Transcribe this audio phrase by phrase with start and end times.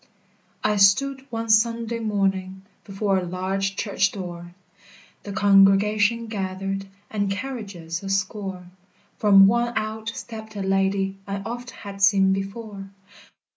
[0.63, 4.55] I stood, one Sunday morning, Before a large church door,
[5.21, 8.65] The congregation gathered, And carriages a score,
[9.19, 12.89] From one out stepped a lady I oft had seen before.